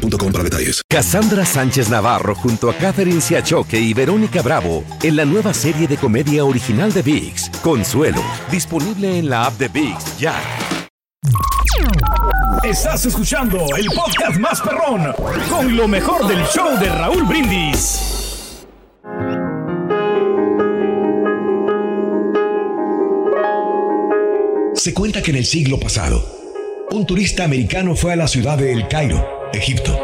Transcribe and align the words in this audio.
para 0.00 0.44
detalles. 0.44 0.82
Cassandra 0.88 1.44
Sánchez 1.44 1.88
Navarro 1.88 2.34
junto 2.34 2.70
a 2.70 2.74
Catherine 2.74 3.20
Siachoque 3.20 3.78
y 3.78 3.94
Verónica 3.94 4.42
Bravo 4.42 4.84
en 5.02 5.16
la 5.16 5.24
nueva 5.24 5.54
serie 5.54 5.86
de 5.86 5.96
comedia 5.96 6.44
original 6.44 6.92
de 6.92 7.02
VIX, 7.02 7.50
Consuelo, 7.62 8.22
disponible 8.50 9.18
en 9.18 9.28
la 9.28 9.46
app 9.46 9.58
de 9.58 9.68
VIX 9.68 10.18
ya. 10.18 10.34
Estás 12.62 13.06
escuchando 13.06 13.58
el 13.76 13.86
podcast 13.86 14.38
más 14.38 14.60
perrón 14.60 15.14
con 15.48 15.76
lo 15.76 15.88
mejor 15.88 16.26
del 16.26 16.44
show 16.44 16.78
de 16.78 16.88
Raúl 16.88 17.24
Brindis. 17.24 18.00
Se 24.74 24.94
cuenta 24.94 25.22
que 25.22 25.30
en 25.30 25.36
el 25.36 25.44
siglo 25.44 25.78
pasado, 25.78 26.24
un 26.90 27.06
turista 27.06 27.44
americano 27.44 27.94
fue 27.94 28.12
a 28.12 28.16
la 28.16 28.28
ciudad 28.28 28.56
de 28.56 28.72
El 28.72 28.88
Cairo 28.88 29.39
Egipto, 29.52 29.98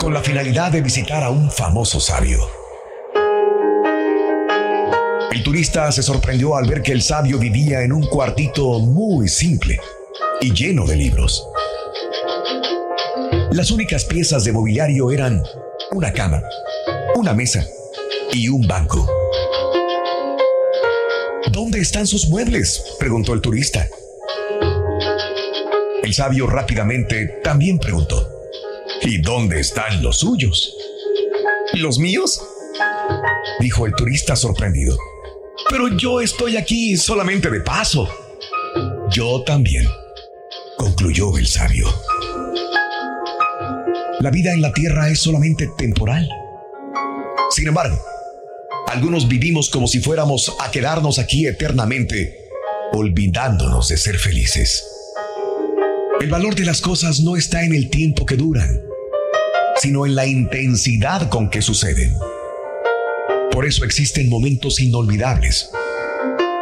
con 0.00 0.12
la 0.12 0.20
finalidad 0.20 0.70
de 0.70 0.82
visitar 0.82 1.22
a 1.22 1.30
un 1.30 1.50
famoso 1.50 1.98
sabio. 1.98 2.38
El 5.32 5.42
turista 5.42 5.90
se 5.92 6.02
sorprendió 6.02 6.56
al 6.56 6.68
ver 6.68 6.82
que 6.82 6.92
el 6.92 7.02
sabio 7.02 7.38
vivía 7.38 7.82
en 7.82 7.92
un 7.92 8.06
cuartito 8.06 8.78
muy 8.80 9.28
simple 9.28 9.80
y 10.40 10.52
lleno 10.52 10.84
de 10.84 10.96
libros. 10.96 11.46
Las 13.52 13.70
únicas 13.70 14.04
piezas 14.04 14.44
de 14.44 14.52
mobiliario 14.52 15.10
eran 15.10 15.42
una 15.92 16.12
cama, 16.12 16.42
una 17.14 17.32
mesa 17.32 17.64
y 18.32 18.48
un 18.48 18.66
banco. 18.66 19.08
¿Dónde 21.50 21.80
están 21.80 22.06
sus 22.06 22.28
muebles? 22.28 22.96
preguntó 22.98 23.32
el 23.32 23.40
turista. 23.40 23.88
El 26.02 26.14
sabio 26.14 26.46
rápidamente 26.46 27.40
también 27.42 27.78
preguntó. 27.78 28.29
¿Y 29.02 29.18
dónde 29.18 29.60
están 29.60 30.02
los 30.02 30.18
suyos? 30.18 30.76
¿Los 31.74 31.98
míos? 31.98 32.40
Dijo 33.58 33.86
el 33.86 33.94
turista 33.94 34.36
sorprendido. 34.36 34.96
Pero 35.68 35.88
yo 35.96 36.20
estoy 36.20 36.56
aquí 36.56 36.96
solamente 36.96 37.50
de 37.50 37.60
paso. 37.60 38.08
Yo 39.10 39.42
también, 39.42 39.88
concluyó 40.76 41.36
el 41.38 41.46
sabio. 41.46 41.88
La 44.20 44.30
vida 44.30 44.52
en 44.52 44.60
la 44.60 44.72
tierra 44.72 45.08
es 45.08 45.20
solamente 45.20 45.68
temporal. 45.78 46.28
Sin 47.50 47.68
embargo, 47.68 47.98
algunos 48.88 49.28
vivimos 49.28 49.70
como 49.70 49.86
si 49.86 50.00
fuéramos 50.00 50.54
a 50.60 50.70
quedarnos 50.70 51.18
aquí 51.18 51.46
eternamente, 51.46 52.48
olvidándonos 52.92 53.88
de 53.88 53.96
ser 53.96 54.18
felices. 54.18 54.84
El 56.20 56.28
valor 56.28 56.54
de 56.54 56.66
las 56.66 56.82
cosas 56.82 57.20
no 57.20 57.36
está 57.36 57.64
en 57.64 57.74
el 57.74 57.88
tiempo 57.88 58.26
que 58.26 58.36
duran, 58.36 58.89
sino 59.80 60.04
en 60.04 60.14
la 60.14 60.26
intensidad 60.26 61.30
con 61.30 61.48
que 61.48 61.62
suceden. 61.62 62.14
Por 63.50 63.64
eso 63.64 63.86
existen 63.86 64.28
momentos 64.28 64.78
inolvidables 64.78 65.70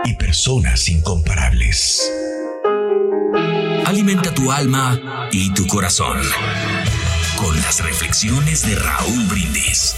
y 0.05 0.15
personas 0.15 0.89
incomparables. 0.89 2.13
Alimenta 3.87 4.33
tu 4.33 4.53
alma 4.53 5.29
y 5.33 5.53
tu 5.53 5.67
corazón 5.67 6.19
con 7.37 7.57
las 7.57 7.83
reflexiones 7.85 8.65
de 8.65 8.77
Raúl 8.77 9.25
Brindis. 9.27 9.97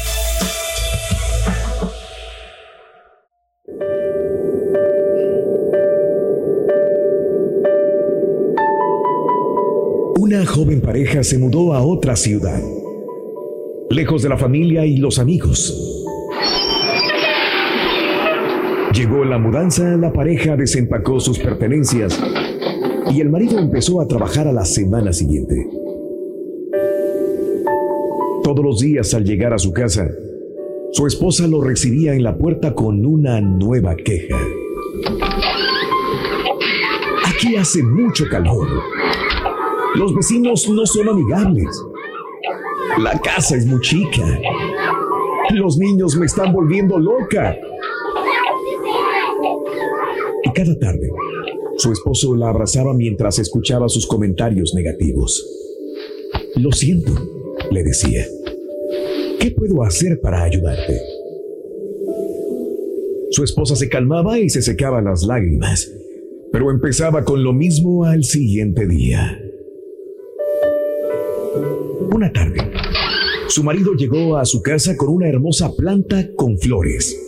Una 10.17 10.47
joven 10.47 10.81
pareja 10.81 11.23
se 11.23 11.37
mudó 11.37 11.75
a 11.75 11.83
otra 11.83 12.17
ciudad 12.17 12.80
lejos 13.91 14.23
de 14.23 14.29
la 14.29 14.37
familia 14.37 14.87
y 14.87 14.99
los 14.99 15.19
amigos. 15.19 16.07
Llegó 18.95 19.25
la 19.25 19.37
mudanza, 19.39 19.97
la 19.97 20.13
pareja 20.13 20.57
desempacó 20.57 21.19
sus 21.19 21.41
pertenencias 21.41 22.21
y 23.11 23.21
el 23.21 23.31
marido 23.31 23.59
empezó 23.59 24.01
a 24.01 24.07
trabajar 24.07 24.47
a 24.47 24.53
la 24.53 24.65
semana 24.65 25.13
siguiente. 25.13 25.67
Todos 28.45 28.65
los 28.65 28.79
días 28.79 29.13
al 29.13 29.25
llegar 29.25 29.53
a 29.53 29.59
su 29.59 29.73
casa, 29.73 30.09
su 30.93 31.07
esposa 31.09 31.49
lo 31.49 31.61
recibía 31.61 32.15
en 32.15 32.23
la 32.23 32.39
puerta 32.39 32.75
con 32.75 33.05
una 33.05 33.41
nueva 33.41 33.97
queja. 33.97 34.39
Aquí 37.27 37.57
hace 37.57 37.83
mucho 37.83 38.25
calor. 38.31 38.69
Los 39.97 40.15
vecinos 40.15 40.69
no 40.69 40.87
son 40.87 41.09
amigables. 41.09 41.85
La 42.99 43.19
casa 43.21 43.57
es 43.57 43.67
muy 43.67 43.81
chica. 43.81 44.41
Los 45.55 45.79
niños 45.79 46.17
me 46.17 46.27
están 46.27 46.53
volviendo 46.53 46.99
loca. 46.99 47.57
Y 50.45 50.53
cada 50.53 50.79
tarde, 50.79 51.11
su 51.77 51.93
esposo 51.93 52.35
la 52.37 52.49
abrazaba 52.49 52.93
mientras 52.95 53.39
escuchaba 53.39 53.89
sus 53.89 54.07
comentarios 54.07 54.75
negativos. 54.75 55.47
Lo 56.57 56.73
siento, 56.73 57.13
le 57.71 57.83
decía. 57.83 58.27
¿Qué 59.39 59.51
puedo 59.53 59.83
hacer 59.83 60.21
para 60.21 60.43
ayudarte? 60.43 61.01
Su 63.31 63.45
esposa 63.45 63.77
se 63.77 63.89
calmaba 63.89 64.39
y 64.39 64.51
se 64.51 64.61
secaba 64.61 65.01
las 65.01 65.23
lágrimas, 65.23 65.91
pero 66.53 66.71
empezaba 66.71 67.25
con 67.25 67.45
lo 67.45 67.53
mismo 67.53 68.05
al 68.05 68.25
siguiente 68.25 68.87
día. 68.87 69.41
Una 72.13 72.33
tarde, 72.33 72.60
su 73.51 73.65
marido 73.65 73.95
llegó 73.95 74.37
a 74.37 74.45
su 74.45 74.63
casa 74.63 74.97
con 74.97 75.09
una 75.09 75.29
hermosa 75.29 75.75
planta 75.75 76.31
con 76.37 76.57
flores. 76.57 77.21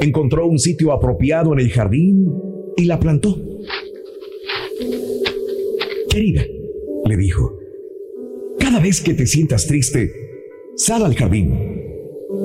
Encontró 0.00 0.46
un 0.46 0.60
sitio 0.60 0.92
apropiado 0.92 1.52
en 1.52 1.58
el 1.58 1.70
jardín 1.70 2.32
y 2.76 2.84
la 2.84 3.00
plantó. 3.00 3.36
Querida, 6.08 6.44
le 7.04 7.16
dijo, 7.16 7.58
cada 8.60 8.78
vez 8.78 9.00
que 9.00 9.14
te 9.14 9.26
sientas 9.26 9.66
triste, 9.66 10.12
sal 10.76 11.04
al 11.04 11.16
jardín. 11.16 11.52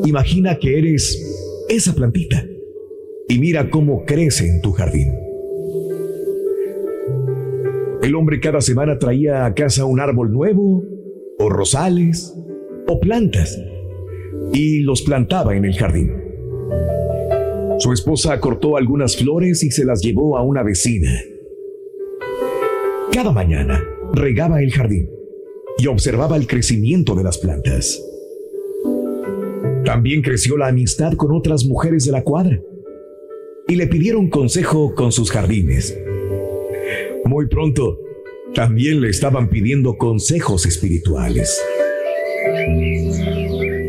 Imagina 0.06 0.58
que 0.58 0.80
eres 0.80 1.22
esa 1.70 1.94
plantita 1.94 2.44
y 3.30 3.38
mira 3.38 3.70
cómo 3.70 4.04
crece 4.04 4.48
en 4.48 4.62
tu 4.62 4.72
jardín. 4.72 5.14
El 8.02 8.16
hombre 8.16 8.40
cada 8.40 8.62
semana 8.62 8.98
traía 8.98 9.46
a 9.46 9.54
casa 9.54 9.86
un 9.86 10.00
árbol 10.00 10.32
nuevo, 10.32 10.84
rosales, 11.50 12.36
o 12.88 13.00
plantas, 13.00 13.60
y 14.54 14.82
los 14.82 15.02
plantaba 15.02 15.56
en 15.56 15.66
el 15.66 15.76
jardín. 15.76 16.12
Su 17.80 17.92
esposa 17.92 18.40
cortó 18.40 18.78
algunas 18.78 19.18
flores 19.18 19.64
y 19.64 19.72
se 19.72 19.86
las 19.86 20.02
llevó 20.02 20.38
a 20.38 20.44
una 20.44 20.64
vecina. 20.64 21.12
Cada 23.12 23.32
mañana 23.32 23.84
regaba 24.14 24.62
el 24.62 24.72
jardín 24.72 25.10
y 25.78 25.88
observaba 25.88 26.38
el 26.38 26.48
crecimiento 26.48 27.16
de 27.16 27.24
las 27.24 27.38
plantas. 27.38 28.02
También 29.84 30.22
creció 30.22 30.58
la 30.58 30.68
amistad 30.68 31.14
con 31.14 31.34
otras 31.34 31.66
mujeres 31.66 32.06
de 32.06 32.12
la 32.12 32.24
cuadra 32.24 32.60
y 33.68 33.76
le 33.76 33.88
pidieron 33.88 34.30
consejo 34.30 34.96
con 34.96 35.12
sus 35.12 35.32
jardines. 35.32 35.98
Muy 37.26 37.48
pronto, 37.48 38.00
también 38.56 39.02
le 39.02 39.10
estaban 39.10 39.50
pidiendo 39.50 39.98
consejos 39.98 40.66
espirituales. 40.66 41.62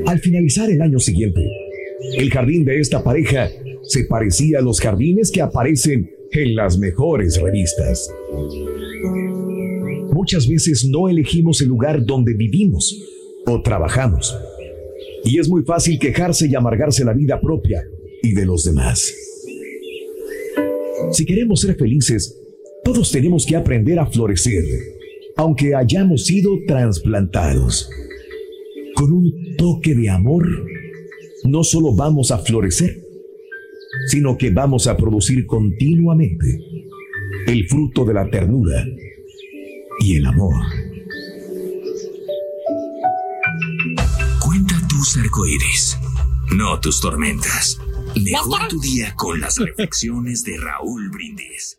Al 0.06 0.18
finalizar 0.18 0.68
el 0.70 0.82
año 0.82 0.98
siguiente, 0.98 1.40
el 2.16 2.30
jardín 2.30 2.64
de 2.64 2.80
esta 2.80 3.02
pareja 3.02 3.48
se 3.82 4.04
parecía 4.04 4.58
a 4.58 4.62
los 4.62 4.80
jardines 4.80 5.30
que 5.30 5.40
aparecen 5.40 6.10
en 6.32 6.56
las 6.56 6.78
mejores 6.78 7.40
revistas. 7.40 8.10
Muchas 10.12 10.48
veces 10.48 10.84
no 10.84 11.08
elegimos 11.08 11.60
el 11.60 11.68
lugar 11.68 12.04
donde 12.04 12.34
vivimos 12.34 13.00
o 13.46 13.62
trabajamos. 13.62 14.36
Y 15.24 15.38
es 15.38 15.48
muy 15.48 15.62
fácil 15.62 15.98
quejarse 15.98 16.48
y 16.48 16.54
amargarse 16.56 17.04
la 17.04 17.12
vida 17.12 17.40
propia 17.40 17.86
y 18.22 18.32
de 18.32 18.44
los 18.44 18.64
demás. 18.64 19.14
Si 21.12 21.24
queremos 21.24 21.60
ser 21.60 21.76
felices, 21.76 22.45
todos 22.86 23.10
tenemos 23.10 23.44
que 23.44 23.56
aprender 23.56 23.98
a 23.98 24.06
florecer 24.06 24.64
aunque 25.36 25.74
hayamos 25.74 26.24
sido 26.24 26.50
trasplantados, 26.66 27.90
con 28.94 29.12
un 29.12 29.56
toque 29.58 29.94
de 29.94 30.08
amor, 30.08 30.46
no 31.44 31.62
solo 31.62 31.94
vamos 31.94 32.30
a 32.30 32.38
florecer, 32.38 33.02
sino 34.08 34.36
que 34.38 34.50
vamos 34.50 34.86
a 34.86 34.96
producir 34.96 35.46
continuamente 35.46 36.58
el 37.46 37.68
fruto 37.68 38.04
de 38.06 38.14
la 38.14 38.28
ternura 38.30 38.82
y 40.00 40.16
el 40.16 40.26
amor. 40.26 40.54
Cuenta 44.42 44.74
tus 44.88 45.18
arcoíris, 45.18 45.98
no 46.52 46.80
tus 46.80 47.00
tormentas. 47.00 47.78
Mejor 48.14 48.68
tu 48.68 48.80
día 48.80 49.14
con 49.16 49.38
las 49.38 49.58
reflexiones 49.58 50.44
de 50.44 50.56
Raúl 50.56 51.10
Brindis. 51.10 51.78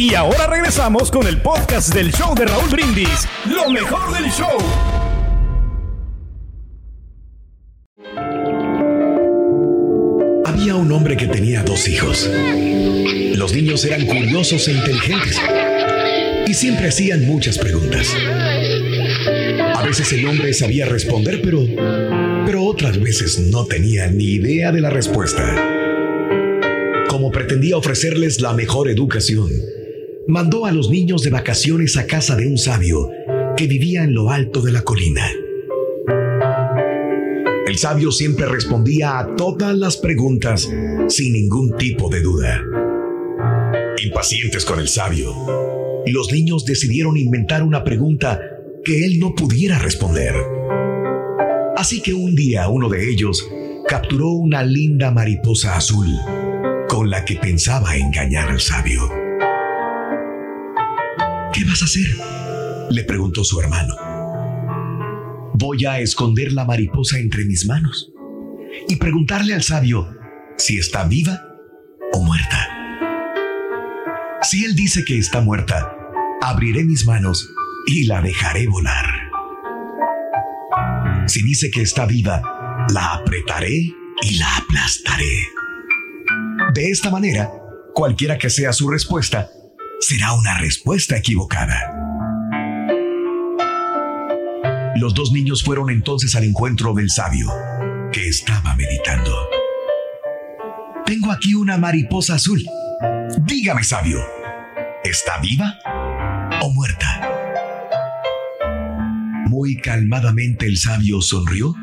Y 0.00 0.14
ahora 0.14 0.46
regresamos 0.46 1.10
con 1.10 1.26
el 1.26 1.42
podcast 1.42 1.92
del 1.92 2.10
show 2.10 2.34
de 2.34 2.46
Raúl 2.46 2.70
Brindis, 2.70 3.28
lo 3.44 3.68
mejor 3.68 4.10
del 4.14 4.30
show. 4.30 4.56
Había 10.46 10.76
un 10.76 10.90
hombre 10.90 11.18
que 11.18 11.26
tenía 11.26 11.62
dos 11.64 11.86
hijos. 11.86 12.30
Los 13.34 13.52
niños 13.52 13.84
eran 13.84 14.06
curiosos 14.06 14.68
e 14.68 14.72
inteligentes 14.72 15.38
y 16.46 16.54
siempre 16.54 16.88
hacían 16.88 17.26
muchas 17.26 17.58
preguntas. 17.58 18.08
A 19.74 19.82
veces 19.84 20.10
el 20.14 20.26
hombre 20.26 20.54
sabía 20.54 20.86
responder, 20.86 21.42
pero, 21.42 21.60
pero 22.46 22.64
otras 22.64 22.98
veces 22.98 23.38
no 23.38 23.66
tenía 23.66 24.06
ni 24.06 24.36
idea 24.36 24.72
de 24.72 24.80
la 24.80 24.88
respuesta. 24.88 25.56
Como 27.06 27.30
pretendía 27.30 27.76
ofrecerles 27.76 28.40
la 28.40 28.54
mejor 28.54 28.88
educación, 28.88 29.50
mandó 30.30 30.66
a 30.66 30.72
los 30.72 30.90
niños 30.90 31.22
de 31.22 31.30
vacaciones 31.30 31.96
a 31.96 32.06
casa 32.06 32.36
de 32.36 32.46
un 32.46 32.56
sabio 32.56 33.10
que 33.56 33.66
vivía 33.66 34.04
en 34.04 34.14
lo 34.14 34.30
alto 34.30 34.62
de 34.62 34.72
la 34.72 34.82
colina. 34.82 35.30
El 37.66 37.76
sabio 37.76 38.10
siempre 38.10 38.46
respondía 38.46 39.18
a 39.18 39.36
todas 39.36 39.76
las 39.76 39.96
preguntas 39.96 40.68
sin 41.08 41.32
ningún 41.32 41.76
tipo 41.76 42.08
de 42.08 42.20
duda. 42.20 42.62
Impacientes 44.02 44.64
con 44.64 44.80
el 44.80 44.88
sabio, 44.88 45.34
los 46.06 46.32
niños 46.32 46.64
decidieron 46.64 47.16
inventar 47.16 47.62
una 47.62 47.84
pregunta 47.84 48.40
que 48.84 49.04
él 49.04 49.18
no 49.18 49.34
pudiera 49.34 49.78
responder. 49.78 50.34
Así 51.76 52.00
que 52.00 52.14
un 52.14 52.34
día 52.34 52.68
uno 52.68 52.88
de 52.88 53.08
ellos 53.10 53.46
capturó 53.86 54.30
una 54.30 54.62
linda 54.62 55.10
mariposa 55.10 55.76
azul 55.76 56.08
con 56.88 57.10
la 57.10 57.24
que 57.24 57.36
pensaba 57.36 57.96
engañar 57.96 58.48
al 58.48 58.60
sabio. 58.60 59.19
¿Qué 61.60 61.66
vas 61.66 61.82
a 61.82 61.84
hacer? 61.84 62.06
le 62.88 63.04
preguntó 63.04 63.44
su 63.44 63.60
hermano. 63.60 63.94
Voy 65.52 65.84
a 65.84 66.00
esconder 66.00 66.54
la 66.54 66.64
mariposa 66.64 67.18
entre 67.18 67.44
mis 67.44 67.66
manos 67.66 68.10
y 68.88 68.96
preguntarle 68.96 69.52
al 69.52 69.62
sabio 69.62 70.08
si 70.56 70.78
está 70.78 71.04
viva 71.04 71.38
o 72.14 72.22
muerta. 72.22 72.66
Si 74.40 74.64
él 74.64 74.74
dice 74.74 75.04
que 75.04 75.18
está 75.18 75.42
muerta, 75.42 75.94
abriré 76.40 76.82
mis 76.82 77.04
manos 77.04 77.46
y 77.86 78.06
la 78.06 78.22
dejaré 78.22 78.66
volar. 78.66 79.04
Si 81.26 81.42
dice 81.42 81.70
que 81.70 81.82
está 81.82 82.06
viva, 82.06 82.86
la 82.90 83.16
apretaré 83.16 83.94
y 84.22 84.38
la 84.38 84.56
aplastaré. 84.56 85.46
De 86.72 86.90
esta 86.90 87.10
manera, 87.10 87.52
cualquiera 87.92 88.38
que 88.38 88.48
sea 88.48 88.72
su 88.72 88.88
respuesta, 88.88 89.50
será 90.00 90.32
una 90.32 90.58
respuesta 90.58 91.16
equivocada. 91.16 91.78
Los 94.96 95.14
dos 95.14 95.30
niños 95.32 95.62
fueron 95.62 95.90
entonces 95.90 96.34
al 96.34 96.44
encuentro 96.44 96.94
del 96.94 97.10
sabio, 97.10 97.48
que 98.12 98.26
estaba 98.26 98.74
meditando. 98.74 99.36
Tengo 101.04 101.30
aquí 101.30 101.54
una 101.54 101.76
mariposa 101.76 102.34
azul. 102.34 102.64
Dígame, 103.42 103.84
sabio, 103.84 104.20
¿está 105.04 105.38
viva 105.38 105.78
o 106.62 106.70
muerta? 106.70 107.28
Muy 109.46 109.76
calmadamente 109.80 110.66
el 110.66 110.78
sabio 110.78 111.20
sonrió 111.20 111.74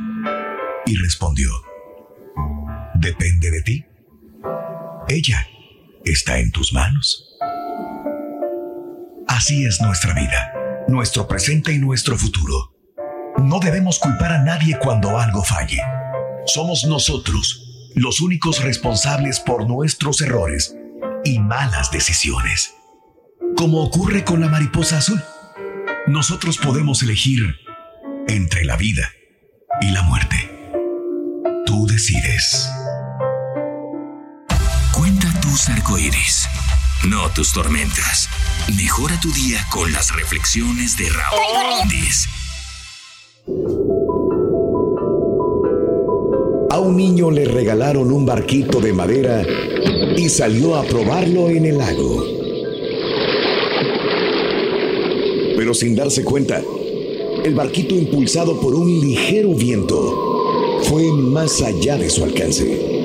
y 0.85 0.95
respondió, 0.97 1.49
Depende 2.95 3.51
de 3.51 3.61
ti. 3.61 3.85
Ella 5.07 5.47
está 6.03 6.39
en 6.39 6.51
tus 6.51 6.73
manos. 6.73 7.37
Así 9.37 9.67
es 9.67 9.81
nuestra 9.81 10.15
vida, 10.15 10.51
nuestro 10.87 11.27
presente 11.27 11.71
y 11.71 11.77
nuestro 11.77 12.17
futuro. 12.17 12.73
No 13.37 13.59
debemos 13.59 13.99
culpar 13.99 14.31
a 14.33 14.43
nadie 14.43 14.79
cuando 14.79 15.19
algo 15.19 15.43
falle. 15.43 15.79
Somos 16.47 16.85
nosotros 16.85 17.91
los 17.93 18.19
únicos 18.19 18.63
responsables 18.63 19.39
por 19.39 19.67
nuestros 19.67 20.21
errores 20.21 20.75
y 21.23 21.37
malas 21.37 21.91
decisiones. 21.91 22.73
Como 23.55 23.83
ocurre 23.83 24.23
con 24.23 24.41
la 24.41 24.47
mariposa 24.47 24.97
azul, 24.97 25.23
nosotros 26.07 26.57
podemos 26.57 27.03
elegir 27.03 27.43
entre 28.27 28.65
la 28.65 28.75
vida 28.75 29.07
y 29.81 29.91
la 29.91 30.01
muerte. 30.01 30.49
Tú 31.67 31.85
decides. 31.85 32.71
Cuenta 34.93 35.27
tus 35.41 35.69
arcoíris, 35.69 36.46
no 37.09 37.29
tus 37.33 37.53
tormentas. 37.53 38.27
Mejora 38.75 39.19
tu 39.19 39.31
día 39.31 39.65
con 39.71 39.91
las 39.91 40.13
reflexiones 40.13 40.97
de 40.97 41.09
Raúl 41.09 41.87
Brindis. 41.87 42.27
A 46.69 46.79
un 46.79 46.97
niño 46.97 47.31
le 47.31 47.45
regalaron 47.45 48.11
un 48.11 48.25
barquito 48.25 48.81
de 48.81 48.91
madera 48.91 49.45
y 50.17 50.27
salió 50.27 50.75
a 50.75 50.83
probarlo 50.83 51.49
en 51.49 51.65
el 51.65 51.77
lago. 51.77 52.25
Pero 55.55 55.73
sin 55.73 55.95
darse 55.95 56.23
cuenta, 56.23 56.61
el 57.43 57.55
barquito 57.55 57.95
impulsado 57.95 58.59
por 58.59 58.75
un 58.75 58.99
ligero 58.99 59.53
viento 59.53 60.79
fue 60.83 61.03
más 61.11 61.61
allá 61.61 61.97
de 61.97 62.09
su 62.09 62.23
alcance. 62.23 62.96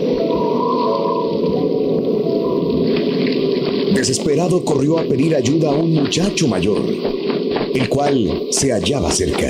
Desesperado 4.02 4.64
corrió 4.64 4.98
a 4.98 5.04
pedir 5.04 5.36
ayuda 5.36 5.70
a 5.70 5.76
un 5.76 5.94
muchacho 5.94 6.48
mayor, 6.48 6.82
el 7.72 7.88
cual 7.88 8.48
se 8.50 8.72
hallaba 8.72 9.12
cerca. 9.12 9.48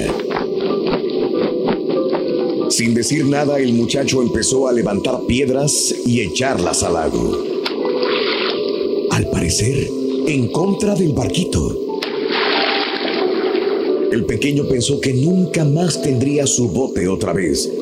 Sin 2.69 2.93
decir 2.93 3.25
nada, 3.25 3.59
el 3.59 3.73
muchacho 3.73 4.21
empezó 4.21 4.69
a 4.69 4.75
levantar 4.75 5.23
piedras 5.27 5.95
y 6.05 6.21
echarlas 6.21 6.83
al 6.83 6.93
lago. 6.93 7.45
Al 9.13 9.31
parecer, 9.31 9.89
en 10.27 10.49
contra 10.49 10.97
del 10.97 11.15
barquito. 11.15 11.99
El 14.13 14.27
pequeño 14.27 14.69
pensó 14.69 15.01
que 15.01 15.15
nunca 15.15 15.65
más 15.65 16.03
tendría 16.03 16.47
su 16.47 16.69
bote 16.69 17.09
otra 17.09 17.33
vez 17.33 17.73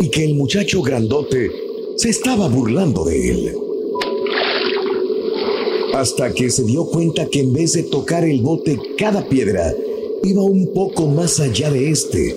y 0.00 0.08
que 0.08 0.24
el 0.24 0.34
muchacho 0.34 0.82
grandote 0.82 1.52
se 1.94 2.08
estaba 2.08 2.48
burlando 2.48 3.04
de 3.04 3.30
él. 3.30 3.63
Hasta 5.94 6.32
que 6.32 6.50
se 6.50 6.64
dio 6.64 6.86
cuenta 6.86 7.26
que 7.26 7.38
en 7.38 7.52
vez 7.52 7.74
de 7.74 7.84
tocar 7.84 8.24
el 8.24 8.42
bote 8.42 8.80
cada 8.98 9.28
piedra, 9.28 9.72
iba 10.24 10.42
un 10.42 10.72
poco 10.74 11.06
más 11.06 11.38
allá 11.38 11.70
de 11.70 11.88
este 11.90 12.36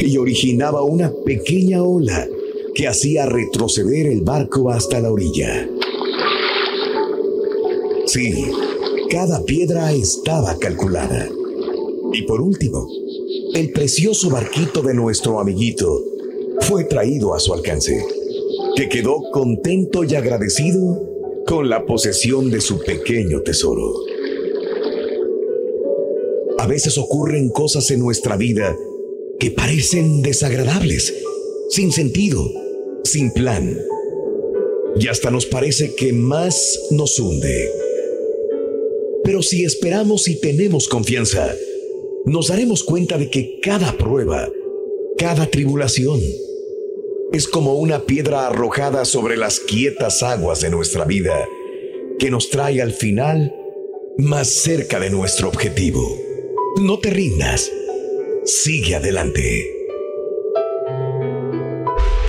y 0.00 0.16
originaba 0.16 0.82
una 0.82 1.12
pequeña 1.24 1.84
ola 1.84 2.26
que 2.74 2.88
hacía 2.88 3.26
retroceder 3.26 4.08
el 4.08 4.22
barco 4.22 4.70
hasta 4.70 4.98
la 4.98 5.12
orilla. 5.12 5.68
Sí, 8.06 8.46
cada 9.08 9.44
piedra 9.44 9.92
estaba 9.92 10.58
calculada. 10.58 11.28
Y 12.12 12.22
por 12.22 12.40
último, 12.40 12.88
el 13.54 13.70
precioso 13.70 14.30
barquito 14.30 14.82
de 14.82 14.94
nuestro 14.94 15.38
amiguito 15.38 16.02
fue 16.62 16.82
traído 16.84 17.34
a 17.34 17.38
su 17.38 17.54
alcance, 17.54 18.04
que 18.74 18.88
quedó 18.88 19.30
contento 19.30 20.02
y 20.02 20.16
agradecido 20.16 21.09
con 21.50 21.68
la 21.68 21.84
posesión 21.84 22.48
de 22.48 22.60
su 22.60 22.78
pequeño 22.78 23.42
tesoro. 23.42 23.92
A 26.58 26.66
veces 26.68 26.96
ocurren 26.96 27.48
cosas 27.48 27.90
en 27.90 27.98
nuestra 27.98 28.36
vida 28.36 28.78
que 29.40 29.50
parecen 29.50 30.22
desagradables, 30.22 31.12
sin 31.70 31.90
sentido, 31.90 32.48
sin 33.02 33.32
plan. 33.32 33.76
Y 34.94 35.08
hasta 35.08 35.32
nos 35.32 35.44
parece 35.44 35.96
que 35.96 36.12
más 36.12 36.78
nos 36.92 37.18
hunde. 37.18 37.68
Pero 39.24 39.42
si 39.42 39.64
esperamos 39.64 40.28
y 40.28 40.38
tenemos 40.38 40.86
confianza, 40.86 41.52
nos 42.26 42.46
daremos 42.46 42.84
cuenta 42.84 43.18
de 43.18 43.28
que 43.28 43.58
cada 43.60 43.98
prueba, 43.98 44.48
cada 45.18 45.50
tribulación, 45.50 46.20
es 47.32 47.46
como 47.46 47.74
una 47.74 48.00
piedra 48.00 48.48
arrojada 48.48 49.04
sobre 49.04 49.36
las 49.36 49.60
quietas 49.60 50.22
aguas 50.22 50.60
de 50.60 50.70
nuestra 50.70 51.04
vida, 51.04 51.46
que 52.18 52.30
nos 52.30 52.50
trae 52.50 52.82
al 52.82 52.92
final 52.92 53.54
más 54.18 54.48
cerca 54.48 54.98
de 54.98 55.10
nuestro 55.10 55.48
objetivo. 55.48 56.18
No 56.80 56.98
te 56.98 57.10
rindas, 57.10 57.70
sigue 58.44 58.96
adelante. 58.96 59.76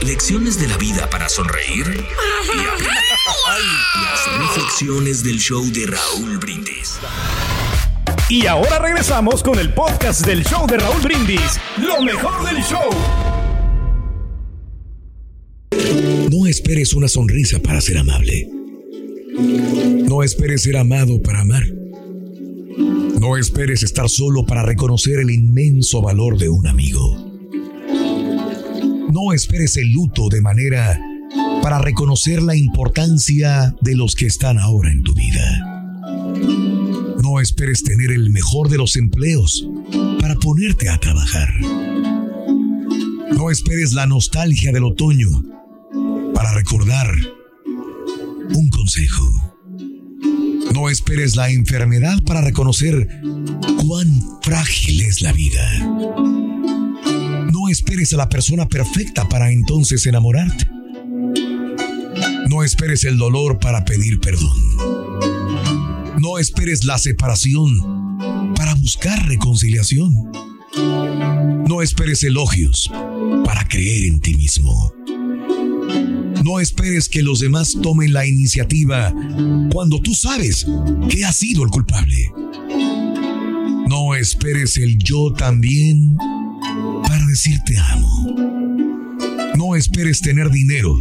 Lecciones 0.05 0.60
de 0.60 0.67
la 0.67 0.77
vida 0.77 1.10
para 1.10 1.29
sonreír 1.29 1.86
y 2.53 2.58
Las 4.03 4.39
reflexiones 4.39 5.24
del 5.24 5.39
show 5.39 5.63
de 5.72 5.88
Raúl 5.88 6.38
Brindis. 6.38 7.00
Y 8.29 8.46
ahora 8.46 8.79
regresamos 8.79 9.43
con 9.43 9.60
el 9.60 9.74
podcast 9.74 10.25
del 10.25 10.43
show 10.46 10.65
de 10.67 10.77
Raúl 10.77 11.01
Brindis, 11.01 11.60
lo 11.77 12.01
mejor 12.01 12.46
del 12.46 12.63
show. 12.63 12.89
Esperes 16.51 16.93
una 16.93 17.08
sonrisa 17.08 17.60
para 17.60 17.79
ser 17.79 17.98
amable. 17.98 18.50
No 20.05 20.22
esperes 20.22 20.63
ser 20.63 20.75
amado 20.75 21.22
para 21.22 21.39
amar. 21.39 21.65
No 23.20 23.38
esperes 23.38 23.84
estar 23.84 24.10
solo 24.10 24.46
para 24.46 24.62
reconocer 24.62 25.20
el 25.20 25.31
inmenso 25.31 26.01
valor 26.01 26.38
de 26.38 26.50
un 26.50 26.67
amigo. 26.67 27.15
No 29.10 29.31
esperes 29.31 29.77
el 29.77 29.93
luto 29.93 30.27
de 30.27 30.41
manera 30.41 31.00
para 31.63 31.79
reconocer 31.79 32.41
la 32.41 32.55
importancia 32.55 33.74
de 33.79 33.96
los 33.96 34.13
que 34.13 34.25
están 34.25 34.60
ahora 34.60 34.91
en 34.91 35.03
tu 35.03 35.13
vida. 35.13 35.88
No 37.24 37.39
esperes 37.39 37.81
tener 37.81 38.12
el 38.12 38.29
mejor 38.29 38.67
de 38.67 38.77
los 38.77 38.98
empleos 38.98 39.70
para 40.20 40.36
ponerte 40.36 40.89
a 40.89 41.00
trabajar. 41.00 41.50
No 43.31 43.50
esperes 43.50 43.93
la 43.93 44.05
nostalgia 44.05 44.74
del 44.74 44.84
otoño 44.84 45.61
para 46.33 46.53
recordar 46.53 47.13
un 48.53 48.69
consejo. 48.69 49.53
No 50.73 50.89
esperes 50.89 51.35
la 51.35 51.50
enfermedad 51.50 52.21
para 52.23 52.41
reconocer 52.41 53.07
cuán 53.85 54.07
frágil 54.41 55.01
es 55.01 55.21
la 55.21 55.33
vida. 55.33 55.79
No 57.51 57.69
esperes 57.69 58.13
a 58.13 58.17
la 58.17 58.29
persona 58.29 58.67
perfecta 58.67 59.27
para 59.27 59.51
entonces 59.51 60.05
enamorarte. 60.05 60.67
No 62.50 62.63
esperes 62.63 63.03
el 63.03 63.17
dolor 63.17 63.59
para 63.59 63.85
pedir 63.85 64.19
perdón. 64.19 64.57
No 66.19 66.38
esperes 66.38 66.85
la 66.85 66.97
separación 66.97 68.55
para 68.55 68.75
buscar 68.75 69.27
reconciliación. 69.27 70.13
No 71.67 71.81
esperes 71.81 72.23
elogios 72.23 72.91
para 73.45 73.67
creer 73.67 74.05
en 74.05 74.19
ti 74.19 74.35
mismo. 74.35 74.93
No 76.43 76.60
esperes 76.60 77.07
que 77.07 77.21
los 77.21 77.39
demás 77.39 77.77
tomen 77.81 78.13
la 78.13 78.25
iniciativa 78.25 79.13
cuando 79.71 80.01
tú 80.01 80.13
sabes 80.15 80.65
que 81.10 81.24
has 81.24 81.36
sido 81.38 81.63
el 81.63 81.69
culpable. 81.69 82.31
No 83.88 84.15
esperes 84.15 84.77
el 84.77 84.98
yo 84.98 85.33
también 85.33 86.15
para 87.03 87.25
decirte 87.27 87.77
amo. 87.77 88.36
No 89.55 89.75
esperes 89.75 90.21
tener 90.21 90.50
dinero, 90.50 90.98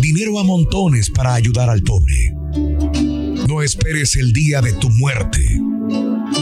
dinero 0.00 0.40
a 0.40 0.44
montones 0.44 1.10
para 1.10 1.34
ayudar 1.34 1.70
al 1.70 1.82
pobre. 1.82 2.34
No 3.46 3.62
esperes 3.62 4.16
el 4.16 4.32
día 4.32 4.60
de 4.60 4.72
tu 4.72 4.90
muerte 4.90 5.40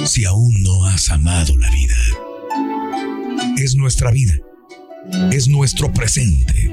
si 0.04 0.24
aún 0.24 0.54
no 0.62 0.84
has 0.86 1.10
amado 1.10 1.56
la 1.56 1.70
vida. 1.70 1.96
Es 3.58 3.74
nuestra 3.76 4.10
vida. 4.10 4.34
Es 5.32 5.48
nuestro 5.48 5.92
presente. 5.92 6.70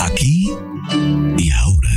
Aquí 0.00 0.50
y 1.38 1.50
ahora. 1.52 1.90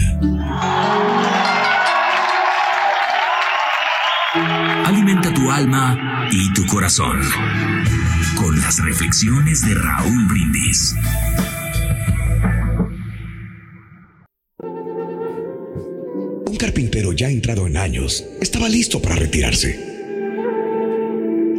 Alimenta 4.85 5.33
tu 5.33 5.51
alma 5.51 6.27
y 6.31 6.53
tu 6.53 6.65
corazón 6.65 7.21
con 8.35 8.59
las 8.61 8.83
reflexiones 8.83 9.61
de 9.61 9.75
Raúl 9.75 10.27
Brindis. 10.27 10.95
carpintero 16.63 17.11
ya 17.11 17.29
entrado 17.29 17.67
en 17.67 17.75
años 17.75 18.25
estaba 18.39 18.69
listo 18.69 19.01
para 19.01 19.15
retirarse. 19.15 19.77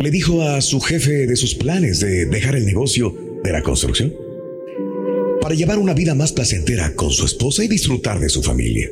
Le 0.00 0.10
dijo 0.10 0.42
a 0.42 0.62
su 0.62 0.80
jefe 0.80 1.26
de 1.26 1.36
sus 1.36 1.54
planes 1.54 2.00
de 2.00 2.24
dejar 2.24 2.56
el 2.56 2.64
negocio 2.64 3.14
de 3.44 3.52
la 3.52 3.62
construcción 3.62 4.12
para 5.40 5.54
llevar 5.54 5.78
una 5.78 5.92
vida 5.92 6.14
más 6.14 6.32
placentera 6.32 6.94
con 6.94 7.10
su 7.10 7.26
esposa 7.26 7.62
y 7.62 7.68
disfrutar 7.68 8.18
de 8.18 8.30
su 8.30 8.42
familia. 8.42 8.90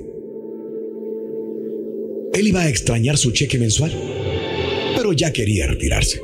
Él 2.35 2.49
iba 2.49 2.61
a 2.61 2.69
extrañar 2.69 3.17
su 3.17 3.31
cheque 3.31 3.59
mensual, 3.59 3.91
pero 4.95 5.15
ya 5.15 5.33
quería 5.33 5.67
retirarse. 5.67 6.21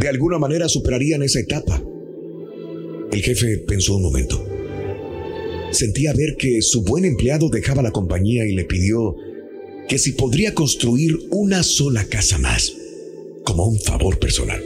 De 0.00 0.08
alguna 0.08 0.38
manera 0.38 0.68
superarían 0.68 1.22
esa 1.22 1.40
etapa. 1.40 1.82
El 3.12 3.22
jefe 3.22 3.58
pensó 3.58 3.96
un 3.96 4.02
momento. 4.02 4.42
Sentía 5.72 6.14
ver 6.14 6.36
que 6.38 6.62
su 6.62 6.82
buen 6.82 7.04
empleado 7.04 7.50
dejaba 7.50 7.82
la 7.82 7.90
compañía 7.90 8.46
y 8.46 8.54
le 8.54 8.64
pidió 8.64 9.16
que 9.88 9.98
si 9.98 10.12
podría 10.12 10.54
construir 10.54 11.18
una 11.30 11.62
sola 11.62 12.04
casa 12.04 12.38
más, 12.38 12.72
como 13.44 13.66
un 13.66 13.78
favor 13.78 14.18
personal. 14.18 14.62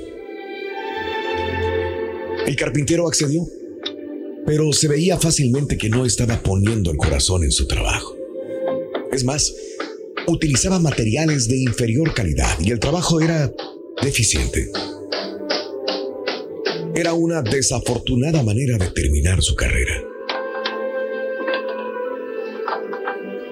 El 2.47 2.57
carpintero 2.57 3.07
accedió, 3.07 3.47
pero 4.45 4.73
se 4.73 4.89
veía 4.89 5.17
fácilmente 5.17 5.79
que 5.79 5.89
no 5.89 6.05
estaba 6.05 6.43
poniendo 6.43 6.91
el 6.91 6.97
corazón 6.97 7.45
en 7.45 7.53
su 7.53 7.69
trabajo. 7.69 8.17
Es 9.13 9.25
más, 9.25 9.55
utilizaba 10.27 10.81
materiales 10.81 11.47
de 11.49 11.59
inferior 11.59 12.13
calidad 12.15 12.59
y 12.61 12.71
el 12.71 12.81
trabajo 12.81 13.21
era 13.21 13.53
deficiente. 14.03 14.71
Era 16.95 17.15
una 17.15 17.43
desafortunada 17.43 18.43
manera 18.43 18.77
de 18.77 18.91
terminar 18.91 19.41
su 19.41 19.55
carrera. 19.55 20.03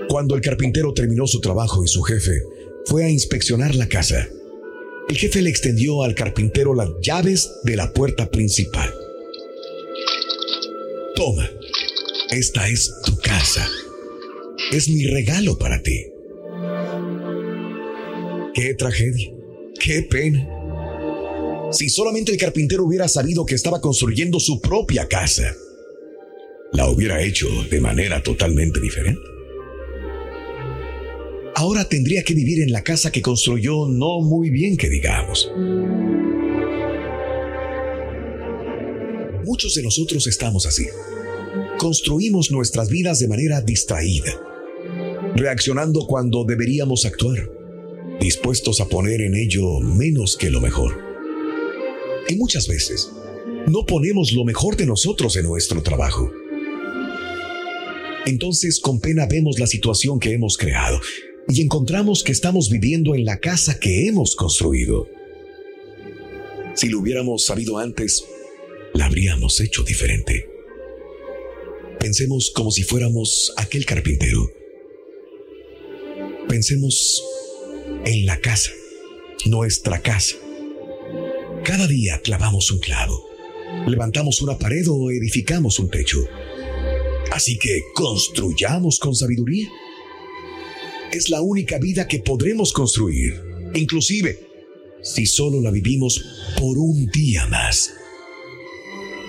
Cuando 0.09 0.35
el 0.35 0.41
carpintero 0.41 0.93
terminó 0.93 1.27
su 1.29 1.41
trabajo 1.41 1.85
y 1.85 1.89
su 1.89 2.03
jefe 2.03 2.43
fue 2.87 3.05
a 3.05 3.09
inspeccionar 3.09 3.77
la 3.77 3.89
casa, 3.89 4.29
el 5.11 5.19
jefe 5.19 5.43
le 5.43 5.51
extendió 5.51 6.05
al 6.05 6.15
carpintero 6.15 6.73
las 6.73 6.89
llaves 7.03 7.51
de 7.65 7.75
la 7.75 7.93
puerta 7.93 8.31
principal. 8.31 8.95
Toma, 11.17 11.51
esta 12.31 12.69
es 12.69 12.93
tu 13.05 13.17
casa. 13.19 13.69
Es 14.71 14.89
mi 14.89 15.05
regalo 15.09 15.59
para 15.59 15.83
ti. 15.83 16.07
Qué 18.55 18.75
tragedia, 18.75 19.33
qué 19.81 20.03
pena. 20.03 20.49
Si 21.73 21.89
solamente 21.89 22.31
el 22.31 22.39
carpintero 22.39 22.85
hubiera 22.85 23.09
sabido 23.09 23.45
que 23.45 23.57
estaba 23.57 23.81
construyendo 23.81 24.39
su 24.39 24.61
propia 24.61 25.09
casa, 25.09 25.57
la 26.73 26.89
hubiera 26.89 27.21
hecho 27.21 27.49
de 27.69 27.81
manera 27.81 28.23
totalmente 28.23 28.79
diferente 28.81 29.30
ahora 31.61 31.85
tendría 31.85 32.23
que 32.23 32.33
vivir 32.33 32.63
en 32.63 32.73
la 32.73 32.83
casa 32.83 33.13
que 33.13 33.21
construyó 33.21 33.87
no 33.87 34.23
muy 34.23 34.49
bien 34.49 34.79
que 34.79 34.89
digamos. 34.89 35.53
Muchos 39.45 39.75
de 39.75 39.83
nosotros 39.83 40.27
estamos 40.27 40.65
así. 40.65 40.87
Construimos 41.77 42.51
nuestras 42.51 42.89
vidas 42.89 43.19
de 43.19 43.29
manera 43.29 43.61
distraída, 43.61 44.41
reaccionando 45.37 46.07
cuando 46.07 46.45
deberíamos 46.45 47.05
actuar, 47.05 47.51
dispuestos 48.21 48.81
a 48.81 48.89
poner 48.89 49.21
en 49.21 49.35
ello 49.35 49.81
menos 49.81 50.39
que 50.39 50.49
lo 50.49 50.63
mejor. 50.63 50.97
Y 52.27 52.37
muchas 52.37 52.69
veces 52.69 53.13
no 53.67 53.85
ponemos 53.85 54.33
lo 54.33 54.47
mejor 54.47 54.79
de 54.79 54.87
nosotros 54.87 55.37
en 55.37 55.45
nuestro 55.45 55.83
trabajo. 55.83 56.33
Entonces 58.25 58.81
con 58.81 58.99
pena 58.99 59.27
vemos 59.27 59.59
la 59.59 59.67
situación 59.67 60.19
que 60.21 60.33
hemos 60.33 60.57
creado 60.57 61.01
y 61.49 61.63
encontramos 61.63 62.23
que 62.23 62.33
estamos 62.33 62.71
viviendo 62.71 63.15
en 63.15 63.25
la 63.25 63.39
casa 63.39 63.79
que 63.79 64.07
hemos 64.07 64.37
construido. 64.37 65.09
Si 66.75 66.89
lo 66.89 67.01
hubiéramos 67.01 67.45
sabido 67.45 67.79
antes, 67.79 68.25
la 68.95 69.07
habríamos 69.07 69.61
hecho 69.61 69.83
diferente. 69.83 70.49
Pensemos 71.99 72.51
como 72.51 72.71
si 72.71 72.83
fuéramos 72.83 73.53
aquel 73.57 73.85
carpintero. 73.85 74.51
Pensemos 76.49 77.23
en 78.05 78.27
la 78.27 78.41
casa, 78.41 78.71
nuestra 79.45 80.01
casa. 80.01 80.37
Cada 81.65 81.87
día 81.87 82.21
clavamos 82.23 82.71
un 82.71 82.79
clavo, 82.79 83.29
levantamos 83.87 84.41
una 84.41 84.59
pared 84.59 84.87
o 84.89 85.11
edificamos 85.11 85.79
un 85.79 85.91
techo. 85.91 86.19
Así 87.33 87.59
que 87.59 87.83
construyamos 87.95 88.99
con 88.99 89.15
sabiduría. 89.15 89.69
Es 91.13 91.29
la 91.29 91.41
única 91.41 91.79
vida 91.79 92.07
que 92.07 92.21
podremos 92.21 92.73
construir, 92.73 93.43
inclusive 93.75 94.39
si 95.03 95.27
solo 95.27 95.61
la 95.61 95.73
vivimos 95.73 96.25
por 96.57 96.79
un 96.79 97.07
día 97.07 97.49
más. 97.49 97.93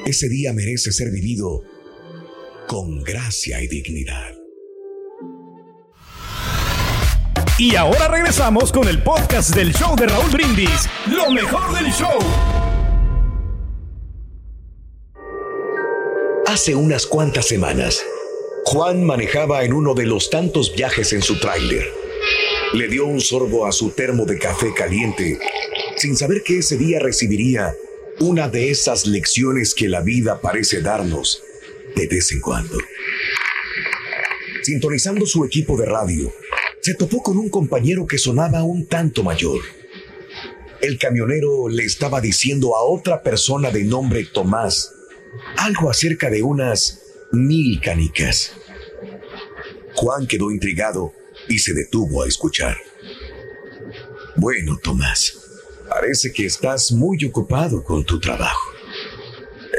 Ese 0.06 0.30
día 0.30 0.54
merece 0.54 0.92
ser 0.92 1.10
vivido 1.10 1.64
con 2.68 3.02
gracia 3.02 3.64
y 3.64 3.68
dignidad. 3.68 4.32
Y 7.58 7.76
ahora 7.76 8.08
regresamos 8.08 8.72
con 8.72 8.88
el 8.88 9.02
podcast 9.02 9.56
del 9.56 9.74
show 9.74 9.96
de 9.96 10.06
Raúl 10.06 10.30
Brindis, 10.30 10.88
lo 11.08 11.32
mejor 11.32 11.74
del 11.74 11.92
show. 11.92 12.20
Hace 16.46 16.76
unas 16.76 17.08
cuantas 17.08 17.48
semanas, 17.48 18.04
Juan 18.72 19.04
manejaba 19.04 19.66
en 19.66 19.74
uno 19.74 19.94
de 19.94 20.06
los 20.06 20.30
tantos 20.30 20.74
viajes 20.74 21.12
en 21.12 21.22
su 21.22 21.38
tráiler. 21.38 21.86
Le 22.72 22.88
dio 22.88 23.06
un 23.06 23.20
sorbo 23.20 23.66
a 23.66 23.74
su 23.74 23.90
termo 23.90 24.24
de 24.24 24.40
café 24.40 24.74
caliente, 24.74 25.40
sin 25.98 26.16
saber 26.16 26.42
que 26.42 26.60
ese 26.60 26.78
día 26.78 27.00
recibiría 27.00 27.76
una 28.22 28.48
de 28.48 28.72
esas 28.72 29.08
lecciones 29.08 29.76
que 29.76 29.90
la 29.90 30.00
vida 30.00 30.40
parece 30.40 30.82
darnos 30.82 31.44
de 31.98 32.08
vez 32.08 32.32
en 32.32 32.40
cuando. 32.40 32.78
Sintonizando 34.64 35.26
su 35.26 35.44
equipo 35.44 35.76
de 35.76 35.88
radio, 35.88 36.32
se 36.80 36.94
topó 36.94 37.22
con 37.22 37.38
un 37.38 37.50
compañero 37.50 38.08
que 38.08 38.18
sonaba 38.18 38.64
un 38.64 38.86
tanto 38.86 39.22
mayor. 39.22 39.60
El 40.80 40.98
camionero 40.98 41.68
le 41.68 41.84
estaba 41.84 42.22
diciendo 42.22 42.78
a 42.78 42.84
otra 42.84 43.22
persona 43.22 43.70
de 43.70 43.84
nombre 43.84 44.24
Tomás 44.24 44.94
algo 45.58 45.90
acerca 45.90 46.30
de 46.30 46.42
unas 46.42 47.02
mil 47.34 47.82
canicas. 47.82 48.54
Juan 50.02 50.26
quedó 50.26 50.50
intrigado 50.50 51.14
y 51.48 51.60
se 51.60 51.76
detuvo 51.76 52.24
a 52.24 52.28
escuchar. 52.28 52.76
Bueno, 54.36 54.80
Tomás, 54.82 55.38
parece 55.88 56.34
que 56.34 56.48
estás 56.48 56.92
muy 56.92 57.24
ocupado 57.24 57.84
con 57.84 58.04
tu 58.04 58.20
trabajo. 58.20 58.72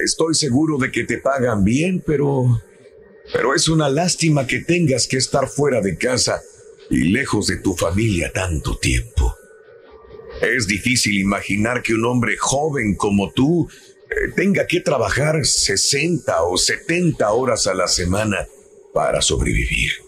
Estoy 0.04 0.36
seguro 0.36 0.78
de 0.78 0.92
que 0.92 1.02
te 1.02 1.18
pagan 1.18 1.64
bien, 1.64 2.00
pero... 2.06 2.62
Pero 3.32 3.52
es 3.52 3.68
una 3.68 3.88
lástima 3.88 4.46
que 4.46 4.60
tengas 4.60 5.08
que 5.08 5.16
estar 5.16 5.48
fuera 5.48 5.80
de 5.80 5.96
casa 5.96 6.40
y 6.88 7.08
lejos 7.08 7.48
de 7.48 7.56
tu 7.56 7.74
familia 7.74 8.30
tanto 8.32 8.78
tiempo. 8.78 9.34
Es 10.40 10.68
difícil 10.68 11.18
imaginar 11.18 11.82
que 11.82 11.94
un 11.94 12.04
hombre 12.04 12.36
joven 12.36 12.94
como 12.94 13.32
tú 13.32 13.68
tenga 14.36 14.68
que 14.68 14.80
trabajar 14.80 15.44
60 15.44 16.44
o 16.44 16.56
70 16.56 17.28
horas 17.32 17.66
a 17.66 17.74
la 17.74 17.88
semana 17.88 18.46
para 18.92 19.20
sobrevivir. 19.20 20.01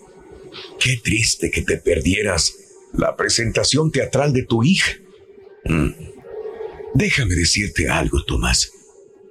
Qué 0.78 0.98
triste 1.02 1.50
que 1.50 1.62
te 1.62 1.78
perdieras 1.78 2.54
la 2.92 3.16
presentación 3.16 3.90
teatral 3.90 4.32
de 4.32 4.42
tu 4.44 4.62
hija. 4.62 4.92
Mm. 5.64 5.90
Déjame 6.94 7.34
decirte 7.34 7.88
algo, 7.88 8.22
Tomás. 8.24 8.70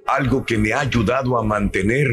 Algo 0.06 0.44
que 0.44 0.58
me 0.58 0.72
ha 0.72 0.80
ayudado 0.80 1.38
a 1.38 1.44
mantener 1.44 2.08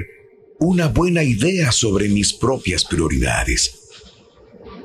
una 0.60 0.88
buena 0.88 1.24
idea 1.24 1.72
sobre 1.72 2.08
mis 2.08 2.34
propias 2.34 2.86
prioridades. 2.86 3.79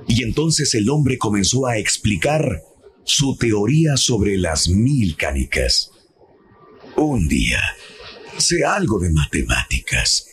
Y 0.08 0.22
entonces 0.22 0.74
el 0.74 0.88
hombre 0.90 1.18
comenzó 1.18 1.66
a 1.66 1.78
explicar 1.78 2.62
su 3.04 3.36
teoría 3.36 3.96
sobre 3.96 4.36
las 4.36 4.68
mil 4.68 5.16
canicas. 5.16 5.90
Un 6.96 7.28
día, 7.28 7.60
sé 8.36 8.64
algo 8.64 8.98
de 8.98 9.10
matemáticas. 9.10 10.26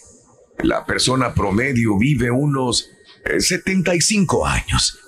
La 0.60 0.86
persona 0.86 1.34
promedio 1.34 1.98
vive 1.98 2.32
unos 2.32 2.90
75 3.38 4.48
eh, 4.48 4.50
años. 4.50 5.00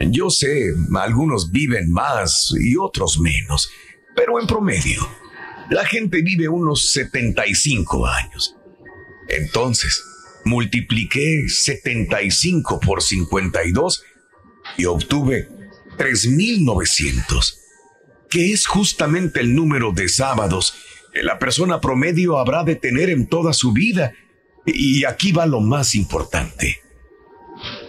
Yo 0.00 0.30
sé, 0.30 0.72
algunos 0.94 1.50
viven 1.50 1.90
más 1.90 2.54
y 2.58 2.76
otros 2.76 3.18
menos, 3.18 3.70
pero 4.14 4.40
en 4.40 4.46
promedio, 4.46 5.08
la 5.70 5.84
gente 5.84 6.22
vive 6.22 6.48
unos 6.48 6.90
75 6.92 8.06
años. 8.06 8.54
Entonces, 9.28 10.02
multipliqué 10.44 11.48
75 11.48 12.80
por 12.80 13.02
52 13.02 14.04
y 14.76 14.84
obtuve 14.84 15.48
3.900, 15.98 17.54
que 18.30 18.52
es 18.52 18.66
justamente 18.66 19.40
el 19.40 19.54
número 19.56 19.92
de 19.92 20.08
sábados 20.08 20.74
la 21.22 21.38
persona 21.38 21.80
promedio 21.80 22.38
habrá 22.38 22.64
de 22.64 22.76
tener 22.76 23.10
en 23.10 23.26
toda 23.26 23.52
su 23.52 23.72
vida. 23.72 24.14
Y 24.66 25.04
aquí 25.04 25.32
va 25.32 25.46
lo 25.46 25.60
más 25.60 25.94
importante. 25.94 26.80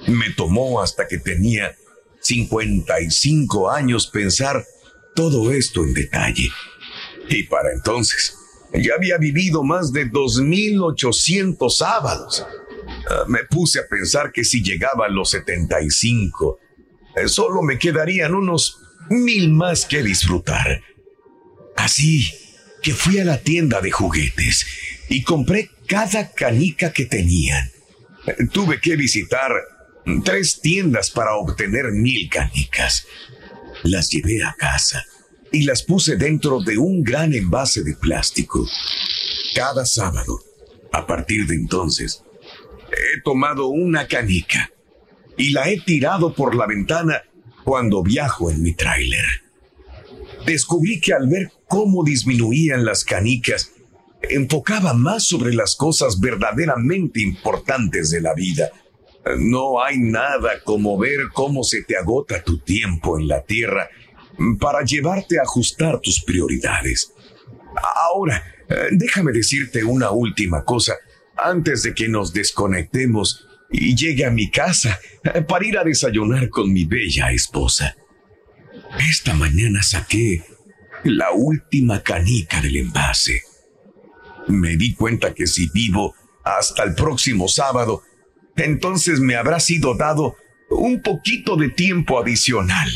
Me 0.09 0.31
tomó 0.31 0.81
hasta 0.81 1.07
que 1.07 1.17
tenía 1.17 1.75
55 2.21 3.69
años 3.69 4.07
pensar 4.07 4.65
todo 5.15 5.51
esto 5.51 5.83
en 5.83 5.93
detalle. 5.93 6.49
Y 7.29 7.43
para 7.43 7.71
entonces, 7.71 8.35
ya 8.73 8.95
había 8.95 9.17
vivido 9.17 9.63
más 9.63 9.91
de 9.91 10.09
2.800 10.09 11.69
sábados. 11.69 12.45
Ah, 13.09 13.25
me 13.27 13.43
puse 13.45 13.79
a 13.79 13.87
pensar 13.87 14.31
que 14.31 14.43
si 14.43 14.63
llegaba 14.63 15.05
a 15.05 15.09
los 15.09 15.31
75, 15.31 16.59
eh, 17.15 17.27
solo 17.27 17.61
me 17.61 17.77
quedarían 17.77 18.33
unos 18.35 18.79
mil 19.09 19.51
más 19.51 19.85
que 19.85 20.03
disfrutar. 20.03 20.81
Así 21.75 22.27
que 22.81 22.93
fui 22.93 23.19
a 23.19 23.25
la 23.25 23.39
tienda 23.39 23.81
de 23.81 23.91
juguetes 23.91 24.65
y 25.09 25.23
compré 25.23 25.69
cada 25.87 26.31
canica 26.31 26.91
que 26.93 27.05
tenían. 27.05 27.71
Tuve 28.51 28.79
que 28.79 28.95
visitar 28.95 29.51
tres 30.23 30.59
tiendas 30.61 31.11
para 31.11 31.35
obtener 31.35 31.91
mil 31.91 32.29
canicas. 32.29 33.05
Las 33.83 34.09
llevé 34.09 34.43
a 34.43 34.55
casa 34.57 35.03
y 35.51 35.63
las 35.63 35.83
puse 35.83 36.15
dentro 36.15 36.61
de 36.61 36.77
un 36.77 37.03
gran 37.03 37.33
envase 37.33 37.83
de 37.83 37.95
plástico. 37.95 38.67
Cada 39.55 39.85
sábado, 39.85 40.39
a 40.91 41.05
partir 41.07 41.47
de 41.47 41.55
entonces, 41.55 42.23
he 42.91 43.21
tomado 43.21 43.67
una 43.67 44.07
canica 44.07 44.71
y 45.37 45.51
la 45.51 45.69
he 45.69 45.79
tirado 45.79 46.33
por 46.33 46.55
la 46.55 46.67
ventana 46.67 47.23
cuando 47.63 48.03
viajo 48.03 48.51
en 48.51 48.61
mi 48.61 48.73
tráiler. 48.73 49.25
Descubrí 50.45 50.99
que 50.99 51.13
al 51.13 51.27
ver 51.27 51.51
cómo 51.67 52.03
disminuían 52.03 52.85
las 52.85 53.03
canicas, 53.03 53.71
enfocaba 54.21 54.93
más 54.93 55.23
sobre 55.23 55.53
las 55.53 55.75
cosas 55.75 56.19
verdaderamente 56.19 57.21
importantes 57.21 58.09
de 58.09 58.21
la 58.21 58.33
vida. 58.33 58.69
No 59.37 59.83
hay 59.83 59.99
nada 59.99 60.61
como 60.63 60.97
ver 60.97 61.29
cómo 61.33 61.63
se 61.63 61.83
te 61.83 61.97
agota 61.97 62.43
tu 62.43 62.59
tiempo 62.59 63.19
en 63.19 63.27
la 63.27 63.43
tierra 63.43 63.89
para 64.59 64.83
llevarte 64.83 65.39
a 65.39 65.43
ajustar 65.43 65.99
tus 65.99 66.23
prioridades. 66.23 67.13
Ahora, 68.05 68.43
déjame 68.91 69.31
decirte 69.31 69.83
una 69.83 70.11
última 70.11 70.63
cosa 70.63 70.95
antes 71.35 71.83
de 71.83 71.93
que 71.93 72.07
nos 72.07 72.33
desconectemos 72.33 73.45
y 73.71 73.95
llegue 73.95 74.25
a 74.25 74.31
mi 74.31 74.49
casa 74.49 74.99
para 75.47 75.65
ir 75.65 75.77
a 75.77 75.83
desayunar 75.83 76.49
con 76.49 76.71
mi 76.73 76.85
bella 76.85 77.31
esposa. 77.31 77.95
Esta 79.09 79.33
mañana 79.33 79.83
saqué 79.83 80.43
la 81.03 81.31
última 81.31 82.01
canica 82.01 82.61
del 82.61 82.77
envase. 82.77 83.43
Me 84.47 84.75
di 84.77 84.95
cuenta 84.95 85.33
que 85.33 85.45
si 85.45 85.69
vivo 85.69 86.15
hasta 86.43 86.83
el 86.83 86.95
próximo 86.95 87.47
sábado, 87.47 88.01
entonces 88.65 89.19
me 89.19 89.35
habrá 89.35 89.59
sido 89.59 89.95
dado 89.95 90.35
un 90.69 91.01
poquito 91.01 91.55
de 91.55 91.69
tiempo 91.69 92.19
adicional. 92.19 92.89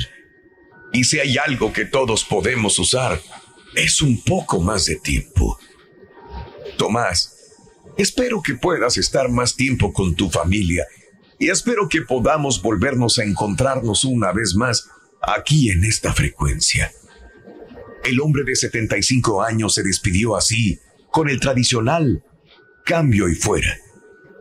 Y 0.91 1.06
si 1.06 1.19
hay 1.19 1.38
algo 1.38 1.73
que 1.73 1.86
todos 1.86 2.23
podemos 2.23 2.78
usar, 2.78 3.19
es 3.76 4.02
un 4.02 4.21
poco 4.23 4.60
más 4.62 4.86
de 4.86 4.97
tiempo. 4.97 5.60
Tomás, 6.78 7.36
espero 7.97 8.41
que 8.41 8.56
puedas 8.56 8.97
estar 8.97 9.30
más 9.30 9.56
tiempo 9.56 9.91
con 9.91 10.15
tu 10.15 10.30
familia 10.30 10.86
y 11.39 11.49
espero 11.49 11.89
que 11.89 12.02
podamos 12.02 12.62
volvernos 12.62 13.17
a 13.19 13.23
encontrarnos 13.23 14.06
una 14.06 14.32
vez 14.32 14.56
más 14.56 14.88
aquí 15.21 15.69
en 15.69 15.84
esta 15.84 16.13
frecuencia. 16.13 16.91
El 18.04 18.19
hombre 18.19 18.43
de 18.43 18.56
75 18.56 19.41
años 19.41 19.73
se 19.73 19.84
despidió 19.84 20.36
así, 20.36 20.80
con 21.12 21.30
el 21.30 21.39
tradicional 21.39 22.23
cambio 22.86 23.30
y 23.30 23.36
fuera. 23.36 23.78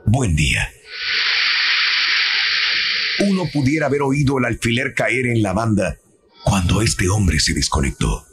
Buen 0.05 0.35
día. 0.35 0.69
Uno 3.29 3.45
pudiera 3.53 3.87
haber 3.87 4.03
oído 4.03 4.39
el 4.39 4.45
alfiler 4.45 4.95
caer 4.95 5.27
en 5.27 5.43
la 5.43 5.53
banda 5.53 5.99
cuando 6.45 6.83
este 6.83 7.09
hombre 7.09 7.41
se 7.41 7.55
desconectó. 7.55 8.25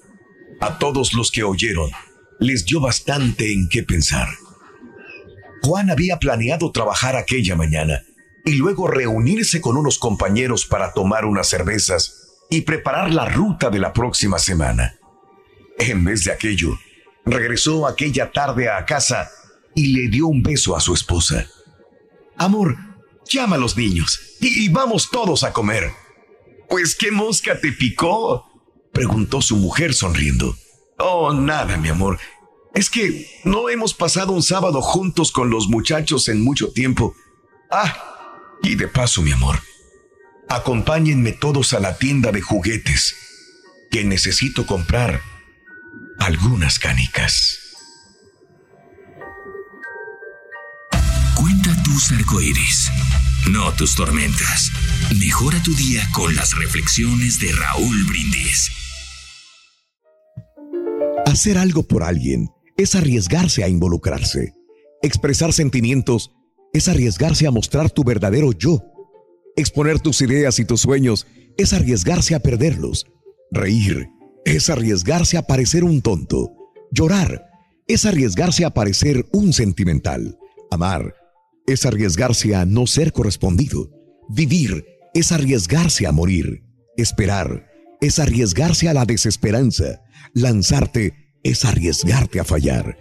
A 0.62 0.78
todos 0.78 1.14
los 1.14 1.32
que 1.32 1.44
oyeron, 1.44 1.90
les 2.40 2.66
dio 2.66 2.80
bastante 2.80 3.54
en 3.54 3.70
qué 3.70 3.84
pensar. 3.84 4.28
Juan 5.62 5.90
había 5.90 6.18
planeado 6.18 6.72
trabajar 6.72 7.16
aquella 7.16 7.56
mañana 7.56 8.04
y 8.46 8.54
luego 8.54 8.88
reunirse 8.88 9.62
con 9.62 9.78
unos 9.78 10.00
compañeros 10.00 10.66
para 10.66 10.94
tomar 10.94 11.26
unas 11.26 11.48
cervezas 11.48 12.38
y 12.50 12.62
preparar 12.62 13.14
la 13.14 13.26
ruta 13.26 13.70
de 13.70 13.80
la 13.80 13.94
próxima 13.94 14.40
semana. 14.40 14.96
En 15.78 16.04
vez 16.04 16.24
de 16.24 16.32
aquello, 16.32 16.80
regresó 17.26 17.88
aquella 17.88 18.32
tarde 18.32 18.70
a 18.70 18.86
casa 18.86 19.30
y 19.76 19.94
le 19.94 20.10
dio 20.10 20.28
un 20.28 20.42
beso 20.42 20.76
a 20.76 20.80
su 20.80 20.94
esposa. 20.94 21.46
Amor, 22.40 22.78
llama 23.30 23.58
a 23.58 23.60
los 23.60 23.76
niños 23.76 24.38
y, 24.40 24.70
vamos 24.70 25.10
todos 25.12 25.44
a 25.44 25.52
comer. 25.52 25.92
Pues 26.70 26.96
qué 26.96 27.12
mosca 27.12 27.60
te 27.60 27.74
picó, 27.74 28.46
preguntó 28.94 29.42
su 29.42 29.58
mujer 29.58 29.94
sonriendo. 29.94 30.56
Oh, 30.98 31.34
nada, 31.34 31.76
mi 31.76 31.90
amor. 31.90 32.18
Es 32.74 32.90
que 32.90 33.28
no 33.44 33.70
hemos 33.70 33.94
pasado 33.94 34.32
un 34.32 34.42
sábado 34.42 34.82
juntos 34.82 35.34
con 35.34 35.50
los 35.50 35.68
muchachos 35.68 36.30
en 36.30 36.42
mucho 36.42 36.72
tiempo. 36.72 37.14
Ah, 37.70 38.56
y 38.64 38.76
de 38.76 38.88
paso, 38.88 39.22
mi 39.22 39.34
amor, 39.34 39.60
acompáñenme 40.48 41.34
todos 41.34 41.74
a 41.74 41.82
la 41.82 41.98
tienda 41.98 42.32
de 42.32 42.40
juguetes, 42.40 43.18
que 43.92 44.06
necesito 44.06 44.66
comprar 44.66 45.22
algunas 46.20 46.80
canicas. 46.80 47.59
Tus 52.00 52.12
arcoíris, 52.14 52.90
no 53.52 53.74
tus 53.74 53.94
tormentas. 53.94 54.72
Mejora 55.20 55.62
tu 55.62 55.74
día 55.74 56.02
con 56.14 56.34
las 56.34 56.58
reflexiones 56.58 57.42
de 57.42 57.52
Raúl 57.52 58.06
Brindis. 58.06 58.72
Hacer 61.26 61.58
algo 61.58 61.84
por 61.84 62.04
alguien 62.04 62.48
es 62.78 62.96
arriesgarse 62.96 63.66
a 63.66 63.68
involucrarse. 63.68 64.54
Expresar 65.02 65.52
sentimientos 65.52 66.32
es 66.72 66.88
arriesgarse 66.88 67.48
a 67.48 67.52
mostrar 67.52 67.92
tu 67.92 68.06
verdadero 68.06 68.54
yo. 68.54 68.82
Exponer 69.58 70.00
tus 70.00 70.22
ideas 70.22 70.58
y 70.60 70.66
tus 70.66 70.80
sueños 70.80 71.28
es 71.58 71.74
arriesgarse 71.74 72.34
a 72.34 72.40
perderlos. 72.40 73.08
Reír 73.52 74.08
es 74.46 74.70
arriesgarse 74.70 75.38
a 75.38 75.42
parecer 75.42 75.84
un 75.84 76.02
tonto. 76.02 76.50
Llorar 76.92 77.50
es 77.88 78.06
arriesgarse 78.06 78.64
a 78.64 78.70
parecer 78.70 79.26
un 79.34 79.52
sentimental. 79.52 80.38
Amar 80.72 81.19
es 81.72 81.86
arriesgarse 81.86 82.56
a 82.56 82.66
no 82.66 82.88
ser 82.88 83.14
correspondido. 83.14 83.90
Vivir 84.30 84.86
es 85.14 85.32
arriesgarse 85.32 86.08
a 86.08 86.12
morir. 86.12 86.64
Esperar 86.98 87.68
es 88.02 88.20
arriesgarse 88.20 88.90
a 88.90 88.94
la 88.94 89.06
desesperanza. 89.06 90.02
Lanzarte 90.34 91.14
es 91.44 91.66
arriesgarte 91.66 92.40
a 92.40 92.44
fallar. 92.44 92.98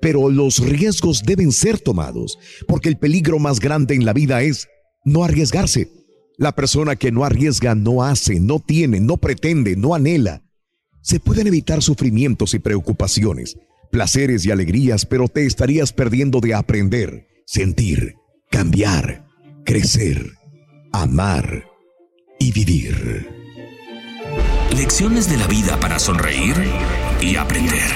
Pero 0.00 0.28
los 0.30 0.58
riesgos 0.58 1.22
deben 1.24 1.52
ser 1.52 1.80
tomados, 1.80 2.38
porque 2.66 2.88
el 2.88 2.98
peligro 2.98 3.38
más 3.38 3.60
grande 3.60 3.94
en 3.94 4.04
la 4.04 4.12
vida 4.12 4.42
es 4.42 4.68
no 5.04 5.24
arriesgarse. 5.24 5.90
La 6.36 6.54
persona 6.54 6.96
que 6.96 7.10
no 7.10 7.24
arriesga 7.24 7.74
no 7.74 8.04
hace, 8.04 8.38
no 8.38 8.60
tiene, 8.60 9.00
no 9.00 9.16
pretende, 9.16 9.76
no 9.76 9.94
anhela. 9.94 10.44
Se 11.02 11.20
pueden 11.20 11.46
evitar 11.46 11.82
sufrimientos 11.82 12.54
y 12.54 12.58
preocupaciones, 12.58 13.56
placeres 13.90 14.44
y 14.44 14.50
alegrías, 14.50 15.06
pero 15.06 15.28
te 15.28 15.46
estarías 15.46 15.92
perdiendo 15.92 16.40
de 16.40 16.54
aprender, 16.54 17.27
sentir, 17.48 18.14
cambiar, 18.50 19.24
crecer, 19.64 20.34
amar 20.92 21.64
y 22.38 22.52
vivir. 22.52 23.26
Lecciones 24.76 25.30
de 25.30 25.38
la 25.38 25.46
vida 25.46 25.80
para 25.80 25.98
sonreír 25.98 26.54
y 27.22 27.36
aprender. 27.36 27.90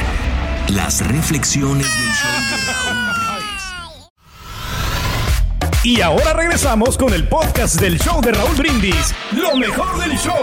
Las 0.68 1.06
reflexiones 1.06 1.86
del 1.86 2.08
show 2.14 2.32
de 2.48 2.56
Raúl 2.72 3.04
Brindis. 3.20 3.62
Y 5.84 6.00
ahora 6.00 6.32
regresamos 6.32 6.96
con 6.96 7.12
el 7.12 7.28
podcast 7.28 7.78
del 7.78 7.98
show 7.98 8.22
de 8.22 8.32
Raúl 8.32 8.56
Brindis. 8.56 9.14
Lo 9.32 9.54
mejor 9.54 10.00
del 10.00 10.16
show. 10.16 10.42